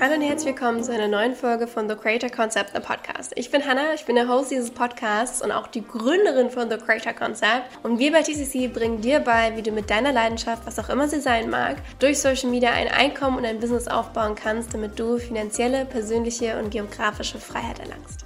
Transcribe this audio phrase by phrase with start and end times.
[0.00, 3.32] Hallo und herzlich willkommen zu einer neuen Folge von The Creator Concept, the Podcast.
[3.34, 6.76] Ich bin Hannah, ich bin der Host dieses Podcasts und auch die Gründerin von The
[6.76, 7.64] Creator Concept.
[7.82, 11.08] Und wir bei TCC bringen dir bei, wie du mit deiner Leidenschaft, was auch immer
[11.08, 15.18] sie sein mag, durch Social Media ein Einkommen und ein Business aufbauen kannst, damit du
[15.18, 18.24] finanzielle, persönliche und geografische Freiheit erlangst.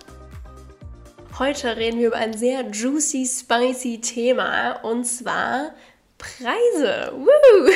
[1.38, 5.70] Heute reden wir über ein sehr juicy, spicy Thema und zwar
[6.22, 7.12] Preise.
[7.16, 7.70] Woo!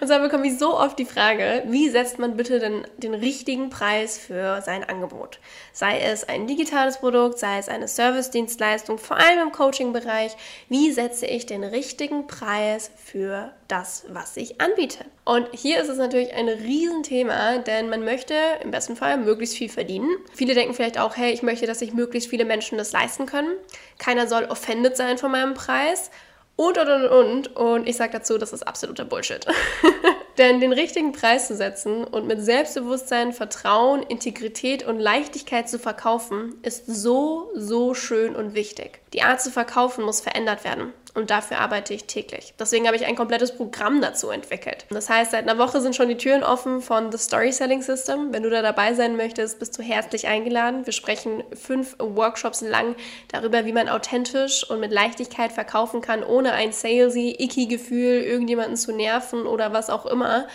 [0.00, 3.70] Und zwar bekomme ich so oft die Frage, wie setzt man bitte denn den richtigen
[3.70, 5.40] Preis für sein Angebot?
[5.72, 10.36] Sei es ein digitales Produkt, sei es eine Service-Dienstleistung, vor allem im Coaching-Bereich.
[10.68, 15.04] Wie setze ich den richtigen Preis für das, was ich anbiete?
[15.24, 19.70] Und hier ist es natürlich ein Riesenthema, denn man möchte im besten Fall möglichst viel
[19.70, 20.16] verdienen.
[20.32, 23.50] Viele denken vielleicht auch, hey, ich möchte, dass sich möglichst viele Menschen das leisten können.
[23.98, 26.12] Keiner soll offended sein von meinem Preis
[26.56, 27.56] und, und, und, und.
[27.56, 29.46] Und ich sage dazu, das ist absoluter Bullshit.
[30.38, 36.54] Denn den richtigen Preis zu setzen und mit Selbstbewusstsein, Vertrauen, Integrität und Leichtigkeit zu verkaufen,
[36.62, 39.00] ist so, so schön und wichtig.
[39.14, 42.52] Die Art zu verkaufen muss verändert werden und dafür arbeite ich täglich.
[42.58, 44.84] Deswegen habe ich ein komplettes Programm dazu entwickelt.
[44.90, 48.32] Das heißt, seit einer Woche sind schon die Türen offen von The Story Selling System.
[48.32, 50.84] Wenn du da dabei sein möchtest, bist du herzlich eingeladen.
[50.84, 52.96] Wir sprechen fünf Workshops lang
[53.28, 58.76] darüber, wie man authentisch und mit Leichtigkeit verkaufen kann, ohne ein salesy, icky Gefühl, irgendjemanden
[58.76, 60.46] zu nerven oder was auch immer,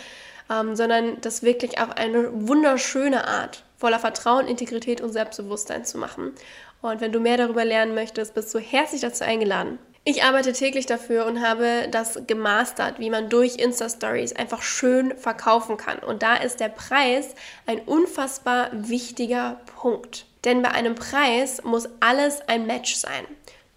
[0.48, 6.34] ähm, sondern das wirklich auf eine wunderschöne Art voller Vertrauen, Integrität und Selbstbewusstsein zu machen.
[6.82, 9.80] Und wenn du mehr darüber lernen möchtest, bist du herzlich dazu eingeladen.
[10.04, 15.76] Ich arbeite täglich dafür und habe das gemastert, wie man durch Insta-Stories einfach schön verkaufen
[15.76, 16.00] kann.
[16.00, 17.36] Und da ist der Preis
[17.66, 20.26] ein unfassbar wichtiger Punkt.
[20.44, 23.26] Denn bei einem Preis muss alles ein Match sein.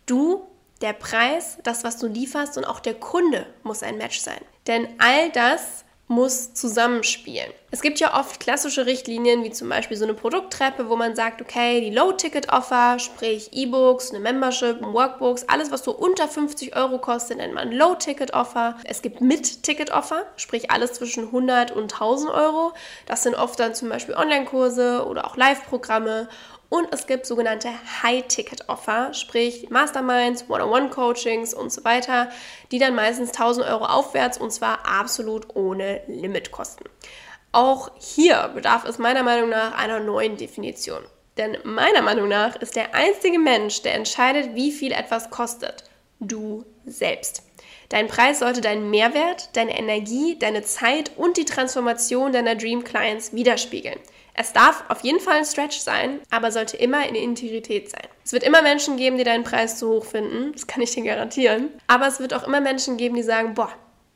[0.07, 0.47] Du,
[0.81, 4.41] der Preis, das, was du lieferst und auch der Kunde muss ein Match sein.
[4.65, 7.51] Denn all das muss zusammenspielen.
[7.75, 11.41] Es gibt ja oft klassische Richtlinien, wie zum Beispiel so eine Produkttreppe, wo man sagt,
[11.41, 17.35] okay, die Low-Ticket-Offer, sprich E-Books, eine Membership, Workbooks, alles, was so unter 50 Euro kostet,
[17.35, 18.77] nennt man Low-Ticket-Offer.
[18.85, 22.71] Es gibt Mit-Ticket-Offer, sprich alles zwischen 100 und 1000 Euro.
[23.07, 26.29] Das sind oft dann zum Beispiel Online-Kurse oder auch Live-Programme.
[26.69, 27.67] Und es gibt sogenannte
[28.03, 32.29] High-Ticket-Offer, sprich Masterminds, One-on-One-Coachings und so weiter,
[32.71, 36.85] die dann meistens 1000 Euro aufwärts und zwar absolut ohne Limit kosten.
[37.55, 41.01] Auch hier bedarf es meiner Meinung nach einer neuen Definition.
[41.37, 45.85] Denn meiner Meinung nach ist der einzige Mensch, der entscheidet, wie viel etwas kostet,
[46.19, 47.43] du selbst.
[47.87, 53.31] Dein Preis sollte deinen Mehrwert, deine Energie, deine Zeit und die Transformation deiner Dream Clients
[53.31, 53.99] widerspiegeln.
[54.33, 58.03] Es darf auf jeden Fall ein Stretch sein, aber sollte immer in Integrität sein.
[58.25, 61.05] Es wird immer Menschen geben, die deinen Preis zu hoch finden, das kann ich dir
[61.05, 61.69] garantieren.
[61.87, 63.71] Aber es wird auch immer Menschen geben, die sagen, boah,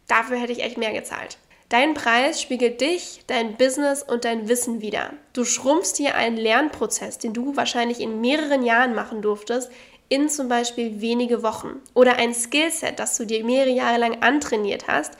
[0.09, 1.37] dafür hätte ich echt mehr gezahlt.
[1.69, 5.13] Dein Preis spiegelt dich, dein Business und dein Wissen wider.
[5.33, 9.69] Du schrumpfst hier einen Lernprozess, den du wahrscheinlich in mehreren Jahren machen durftest,
[10.09, 11.79] in zum Beispiel wenige Wochen.
[11.93, 15.13] Oder ein Skillset, das du dir mehrere Jahre lang antrainiert hast,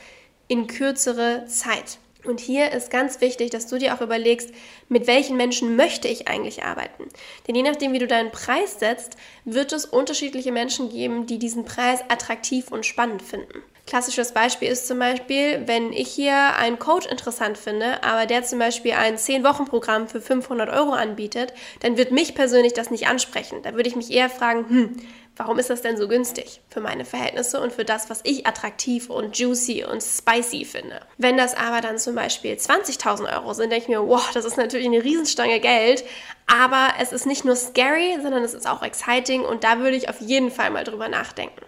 [0.48, 2.00] in kürzere Zeit.
[2.26, 4.50] Und hier ist ganz wichtig, dass du dir auch überlegst,
[4.90, 7.06] mit welchen Menschen möchte ich eigentlich arbeiten.
[7.48, 11.64] Denn je nachdem, wie du deinen Preis setzt, wird es unterschiedliche Menschen geben, die diesen
[11.64, 13.62] Preis attraktiv und spannend finden.
[13.90, 18.60] Klassisches Beispiel ist zum Beispiel, wenn ich hier einen Coach interessant finde, aber der zum
[18.60, 23.64] Beispiel ein 10-Wochen-Programm für 500 Euro anbietet, dann wird mich persönlich das nicht ansprechen.
[23.64, 24.98] Da würde ich mich eher fragen, hm,
[25.40, 29.10] warum ist das denn so günstig für meine Verhältnisse und für das, was ich attraktiv
[29.10, 31.00] und juicy und spicy finde.
[31.18, 34.58] Wenn das aber dann zum Beispiel 20.000 Euro sind, denke ich mir, wow, das ist
[34.58, 36.04] natürlich eine Riesenstange Geld,
[36.46, 40.10] aber es ist nicht nur scary, sondern es ist auch exciting und da würde ich
[40.10, 41.62] auf jeden Fall mal drüber nachdenken.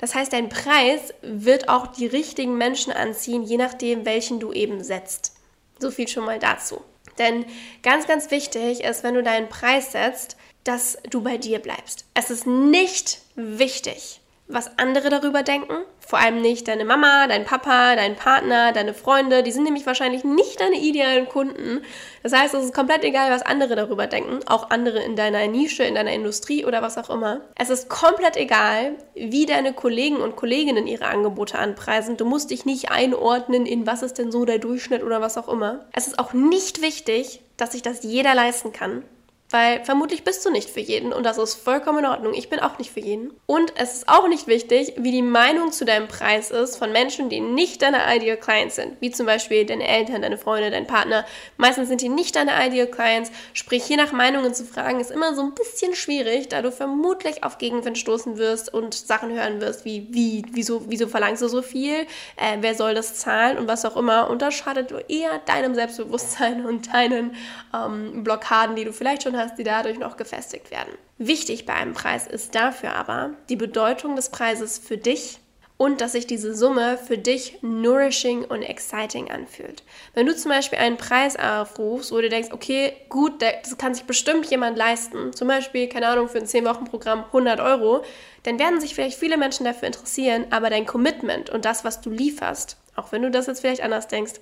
[0.00, 4.84] Das heißt, dein Preis wird auch die richtigen Menschen anziehen, je nachdem, welchen du eben
[4.84, 5.32] setzt.
[5.78, 6.82] So viel schon mal dazu.
[7.18, 7.46] Denn
[7.82, 12.06] ganz, ganz wichtig ist, wenn du deinen Preis setzt, dass du bei dir bleibst.
[12.14, 15.74] Es ist nicht wichtig, was andere darüber denken.
[16.00, 19.42] Vor allem nicht deine Mama, dein Papa, dein Partner, deine Freunde.
[19.42, 21.82] Die sind nämlich wahrscheinlich nicht deine idealen Kunden.
[22.22, 24.40] Das heißt, es ist komplett egal, was andere darüber denken.
[24.46, 27.40] Auch andere in deiner Nische, in deiner Industrie oder was auch immer.
[27.56, 32.18] Es ist komplett egal, wie deine Kollegen und Kolleginnen ihre Angebote anpreisen.
[32.18, 35.48] Du musst dich nicht einordnen in was ist denn so der Durchschnitt oder was auch
[35.48, 35.86] immer.
[35.92, 39.04] Es ist auch nicht wichtig, dass sich das jeder leisten kann
[39.50, 42.34] weil vermutlich bist du nicht für jeden und das ist vollkommen in Ordnung.
[42.34, 43.32] Ich bin auch nicht für jeden.
[43.46, 47.28] Und es ist auch nicht wichtig, wie die Meinung zu deinem Preis ist von Menschen,
[47.28, 51.24] die nicht deine Ideal Clients sind, wie zum Beispiel deine Eltern, deine Freunde, dein Partner.
[51.56, 53.30] Meistens sind die nicht deine Ideal Clients.
[53.52, 57.44] Sprich, hier nach Meinungen zu fragen, ist immer so ein bisschen schwierig, da du vermutlich
[57.44, 61.62] auf Gegenwind stoßen wirst und Sachen hören wirst wie, wie, wieso, wieso verlangst du so
[61.62, 62.06] viel?
[62.36, 64.30] Äh, wer soll das zahlen und was auch immer.
[64.30, 67.36] Und das schadet eher deinem Selbstbewusstsein und deinen
[67.74, 70.92] ähm, Blockaden, die du vielleicht schon hast hast, die dadurch noch gefestigt werden.
[71.18, 75.38] Wichtig bei einem Preis ist dafür aber die Bedeutung des Preises für dich
[75.76, 79.82] und dass sich diese Summe für dich nourishing und exciting anfühlt.
[80.14, 84.04] Wenn du zum Beispiel einen Preis aufrufst, wo du denkst, okay, gut, das kann sich
[84.04, 88.04] bestimmt jemand leisten, zum Beispiel, keine Ahnung, für ein 10-Wochen-Programm 100 Euro,
[88.44, 92.10] dann werden sich vielleicht viele Menschen dafür interessieren, aber dein Commitment und das, was du
[92.10, 94.34] lieferst, auch wenn du das jetzt vielleicht anders denkst,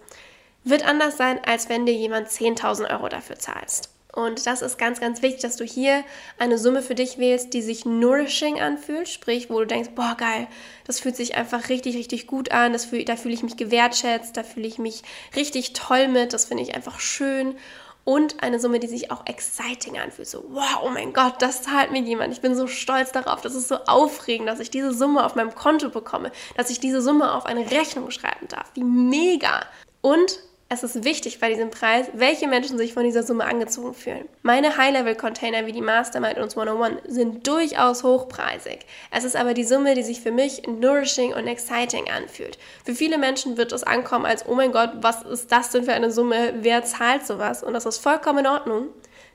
[0.64, 3.91] wird anders sein, als wenn dir jemand 10.000 Euro dafür zahlst.
[4.14, 6.04] Und das ist ganz, ganz wichtig, dass du hier
[6.38, 10.48] eine Summe für dich wählst, die sich nourishing anfühlt, sprich, wo du denkst, boah, geil,
[10.84, 14.36] das fühlt sich einfach richtig, richtig gut an, das fühl, da fühle ich mich gewertschätzt,
[14.36, 15.02] da fühle ich mich
[15.34, 17.56] richtig toll mit, das finde ich einfach schön.
[18.04, 21.92] Und eine Summe, die sich auch exciting anfühlt, so, wow, oh mein Gott, das zahlt
[21.92, 25.24] mir jemand, ich bin so stolz darauf, das ist so aufregend, dass ich diese Summe
[25.24, 29.64] auf meinem Konto bekomme, dass ich diese Summe auf eine Rechnung schreiben darf, wie mega.
[30.02, 30.40] Und
[30.72, 34.26] es ist wichtig bei diesem Preis, welche Menschen sich von dieser Summe angezogen fühlen.
[34.42, 38.80] Meine High-Level-Container wie die Mastermind und 101 sind durchaus hochpreisig.
[39.10, 42.58] Es ist aber die Summe, die sich für mich nourishing und exciting anfühlt.
[42.86, 45.92] Für viele Menschen wird es ankommen als, oh mein Gott, was ist das denn für
[45.92, 46.54] eine Summe?
[46.62, 47.62] Wer zahlt sowas?
[47.62, 48.88] Und das ist vollkommen in Ordnung.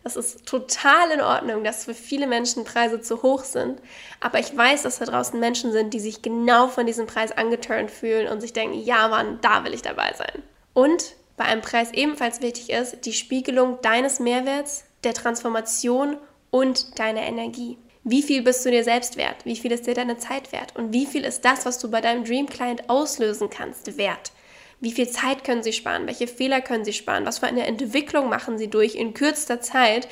[0.04, 3.80] Das ist total in Ordnung, dass für viele Menschen Preise zu hoch sind.
[4.22, 7.92] Aber ich weiß, dass da draußen Menschen sind, die sich genau von diesem Preis angeturnt
[7.92, 10.42] fühlen und sich denken, ja Mann, da will ich dabei sein.
[10.74, 16.18] Und bei einem Preis ebenfalls wichtig ist, die Spiegelung deines Mehrwerts, der Transformation
[16.50, 17.78] und deiner Energie.
[18.04, 19.46] Wie viel bist du dir selbst wert?
[19.46, 20.76] Wie viel ist dir deine Zeit wert?
[20.76, 24.32] Und wie viel ist das, was du bei deinem Dream Client auslösen kannst, wert?
[24.80, 26.08] Wie viel Zeit können sie sparen?
[26.08, 27.26] Welche Fehler können sie sparen?
[27.26, 30.08] Was für eine Entwicklung machen sie durch in kürzester Zeit,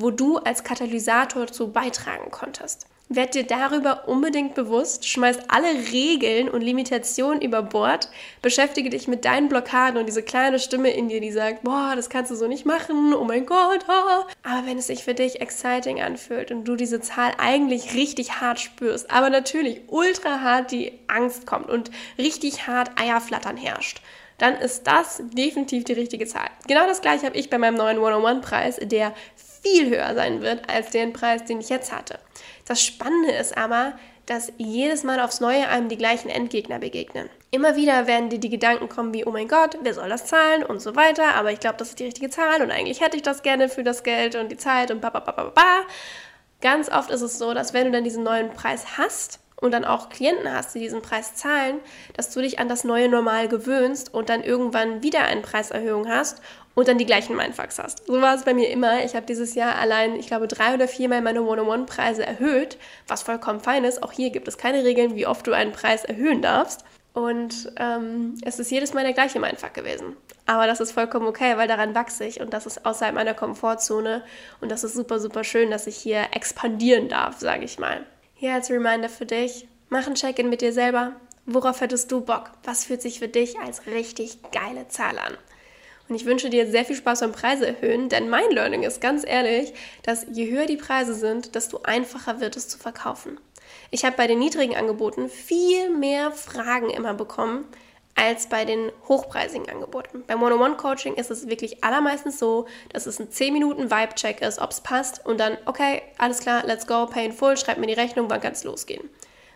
[0.00, 2.86] wo du als Katalysator dazu beitragen konntest?
[3.10, 8.10] Werd dir darüber unbedingt bewusst, schmeiß alle Regeln und Limitationen über Bord,
[8.42, 12.10] beschäftige dich mit deinen Blockaden und diese kleine Stimme in dir, die sagt, boah, das
[12.10, 13.86] kannst du so nicht machen, oh mein Gott.
[13.88, 14.26] Ah.
[14.42, 18.60] Aber wenn es sich für dich exciting anfühlt und du diese Zahl eigentlich richtig hart
[18.60, 24.02] spürst, aber natürlich ultra hart die Angst kommt und richtig hart Eierflattern herrscht,
[24.36, 26.50] dann ist das definitiv die richtige Zahl.
[26.66, 29.14] Genau das gleiche habe ich bei meinem neuen One-on-One-Preis, der
[29.62, 32.18] viel höher sein wird als den Preis, den ich jetzt hatte.
[32.66, 33.94] Das Spannende ist aber,
[34.28, 37.30] dass jedes Mal aufs Neue einem die gleichen Endgegner begegnen.
[37.50, 40.62] Immer wieder werden dir die Gedanken kommen wie, oh mein Gott, wer soll das zahlen
[40.62, 43.22] und so weiter, aber ich glaube, das ist die richtige Zahl und eigentlich hätte ich
[43.22, 45.12] das gerne für das Geld und die Zeit und ba.
[46.60, 49.84] Ganz oft ist es so, dass wenn du dann diesen neuen Preis hast und dann
[49.84, 51.80] auch Klienten hast, die diesen Preis zahlen,
[52.16, 56.42] dass du dich an das neue Normal gewöhnst und dann irgendwann wieder eine Preiserhöhung hast
[56.78, 58.06] und dann die gleichen Mindfucks hast.
[58.06, 59.04] So war es bei mir immer.
[59.04, 62.78] Ich habe dieses Jahr allein, ich glaube, drei oder viermal meine One-on-One-Preise erhöht,
[63.08, 64.00] was vollkommen fein ist.
[64.04, 66.84] Auch hier gibt es keine Regeln, wie oft du einen Preis erhöhen darfst.
[67.14, 70.16] Und ähm, es ist jedes Mal der gleiche Mindfuck gewesen.
[70.46, 74.22] Aber das ist vollkommen okay, weil daran wachse ich und das ist außerhalb meiner Komfortzone.
[74.60, 78.06] Und das ist super, super schön, dass ich hier expandieren darf, sage ich mal.
[78.34, 81.14] Hier als Reminder für dich, mach ein Check-in mit dir selber.
[81.44, 82.52] Worauf hättest du Bock?
[82.62, 85.36] Was fühlt sich für dich als richtig geile Zahl an?
[86.08, 89.24] Und ich wünsche dir sehr viel Spaß beim Preise erhöhen, denn mein Learning ist ganz
[89.26, 93.38] ehrlich, dass je höher die Preise sind, desto einfacher wird es zu verkaufen.
[93.90, 97.66] Ich habe bei den niedrigen Angeboten viel mehr Fragen immer bekommen
[98.14, 100.24] als bei den hochpreisigen Angeboten.
[100.26, 104.70] Beim One-on-One-Coaching ist es wirklich allermeistens so, dass es ein 10 Minuten Vibe-Check ist, ob
[104.70, 107.92] es passt und dann, okay, alles klar, let's go, pay in full, schreib mir die
[107.92, 109.08] Rechnung, wann kann es losgehen.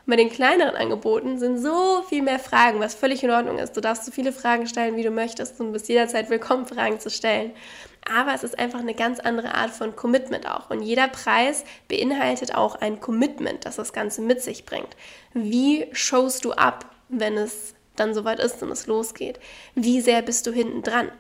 [0.05, 3.77] Bei den kleineren Angeboten sind so viel mehr Fragen, was völlig in Ordnung ist.
[3.77, 7.09] Du darfst so viele Fragen stellen, wie du möchtest und bist jederzeit willkommen, Fragen zu
[7.09, 7.53] stellen.
[8.13, 10.71] Aber es ist einfach eine ganz andere Art von Commitment auch.
[10.71, 14.97] Und jeder Preis beinhaltet auch ein Commitment, das das Ganze mit sich bringt.
[15.35, 19.39] Wie showst du ab, wenn es dann soweit ist und es losgeht?
[19.77, 21.13] Wie sehr bist du hinten dran?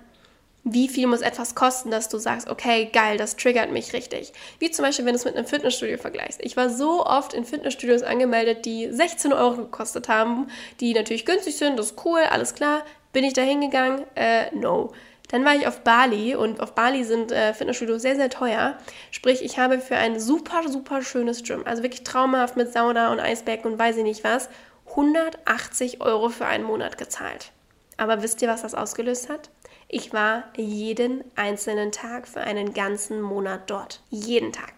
[0.64, 4.32] Wie viel muss etwas kosten, dass du sagst, okay, geil, das triggert mich richtig.
[4.58, 6.40] Wie zum Beispiel, wenn du es mit einem Fitnessstudio vergleichst.
[6.42, 10.48] Ich war so oft in Fitnessstudios angemeldet, die 16 Euro gekostet haben,
[10.80, 12.84] die natürlich günstig sind, das ist cool, alles klar.
[13.12, 14.04] Bin ich da hingegangen?
[14.14, 14.92] Äh, no.
[15.28, 18.76] Dann war ich auf Bali und auf Bali sind äh, Fitnessstudios sehr, sehr teuer.
[19.10, 23.18] Sprich, ich habe für ein super, super schönes Gym, also wirklich traumhaft mit Sauna und
[23.18, 24.48] Eisbecken und weiß ich nicht was,
[24.90, 27.50] 180 Euro für einen Monat gezahlt.
[27.96, 29.50] Aber wisst ihr, was das ausgelöst hat?
[29.88, 34.02] Ich war jeden einzelnen Tag für einen ganzen Monat dort.
[34.08, 34.72] Jeden Tag.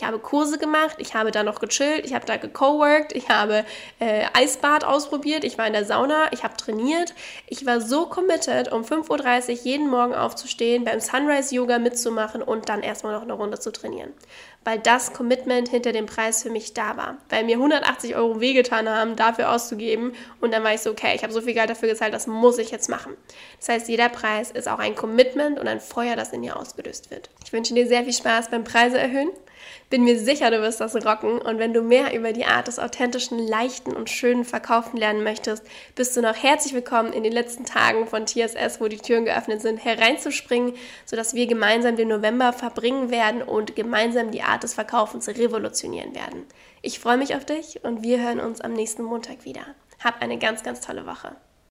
[0.00, 3.66] Ich habe Kurse gemacht, ich habe da noch gechillt, ich habe da gecoworked, ich habe
[3.98, 7.12] äh, Eisbad ausprobiert, ich war in der Sauna, ich habe trainiert.
[7.48, 12.70] Ich war so committed, um 5.30 Uhr jeden Morgen aufzustehen, beim Sunrise Yoga mitzumachen und
[12.70, 14.14] dann erstmal noch eine Runde zu trainieren.
[14.64, 17.18] Weil das Commitment hinter dem Preis für mich da war.
[17.28, 20.12] Weil mir 180 Euro wehgetan haben, dafür auszugeben.
[20.40, 22.56] Und dann war ich so, okay, ich habe so viel Geld dafür gezahlt, das muss
[22.56, 23.18] ich jetzt machen.
[23.58, 27.10] Das heißt, jeder Preis ist auch ein Commitment und ein Feuer, das in dir ausgelöst
[27.10, 27.28] wird.
[27.44, 29.30] Ich wünsche dir sehr viel Spaß beim Preise erhöhen.
[29.90, 31.40] Bin mir sicher, du wirst das rocken.
[31.40, 35.64] Und wenn du mehr über die Art des authentischen, leichten und schönen Verkaufen lernen möchtest,
[35.96, 39.60] bist du noch herzlich willkommen in den letzten Tagen von TSS, wo die Türen geöffnet
[39.60, 45.26] sind, hereinzuspringen, sodass wir gemeinsam den November verbringen werden und gemeinsam die Art des Verkaufens
[45.26, 46.46] revolutionieren werden.
[46.82, 49.66] Ich freue mich auf dich und wir hören uns am nächsten Montag wieder.
[49.98, 51.34] Hab eine ganz, ganz tolle Woche.